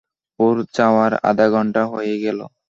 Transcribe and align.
ওর 0.39 0.55
যাওয়ার 0.75 1.11
আধা 1.29 1.47
ঘন্টা 1.53 1.81
হয়ে 1.93 2.15
গেল। 2.23 2.39